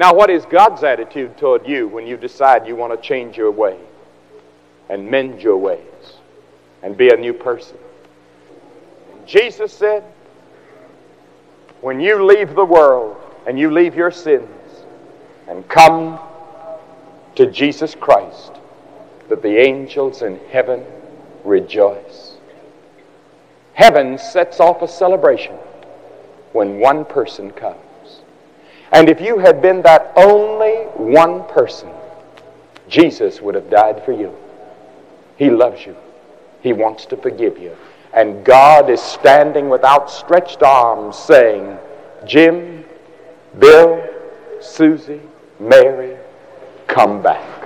[0.00, 3.50] Now, what is God's attitude toward you when you decide you want to change your
[3.50, 3.78] way
[4.88, 6.14] and mend your ways
[6.82, 7.76] and be a new person?
[9.26, 10.02] Jesus said,
[11.82, 13.14] when you leave the world
[13.46, 14.48] and you leave your sins
[15.46, 16.18] and come
[17.34, 18.52] to Jesus Christ,
[19.28, 20.82] that the angels in heaven
[21.44, 22.38] rejoice.
[23.74, 25.56] Heaven sets off a celebration
[26.52, 27.89] when one person comes.
[28.92, 31.90] And if you had been that only one person,
[32.88, 34.36] Jesus would have died for you.
[35.36, 35.96] He loves you.
[36.60, 37.76] He wants to forgive you.
[38.12, 41.78] And God is standing with outstretched arms saying,
[42.26, 42.84] Jim,
[43.58, 44.04] Bill,
[44.60, 45.20] Susie,
[45.60, 46.16] Mary,
[46.88, 47.59] come back.